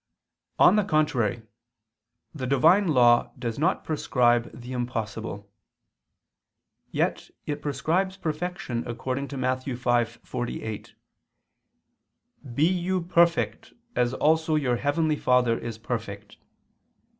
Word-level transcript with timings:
On 0.57 0.77
the 0.77 0.83
contrary, 0.83 1.43
The 2.33 2.47
Divine 2.47 2.87
law 2.87 3.31
does 3.37 3.59
not 3.59 3.83
prescribe 3.83 4.49
the 4.51 4.71
impossible. 4.73 5.47
Yet 6.89 7.29
it 7.45 7.61
prescribes 7.61 8.17
perfection 8.17 8.83
according 8.87 9.27
to 9.27 9.37
Matt. 9.37 9.59
5:48, 9.63 10.93
"Be 12.55 12.65
you... 12.67 13.01
perfect, 13.03 13.73
as 13.95 14.15
also 14.15 14.55
your 14.55 14.77
heavenly 14.77 15.17
Father 15.17 15.55
is 15.59 15.77
perfect." 15.77 16.37